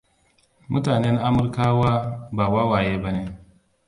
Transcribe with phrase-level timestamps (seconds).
[0.71, 1.91] Mutanen Amurkawa
[2.35, 3.23] ba wawaye ba ne.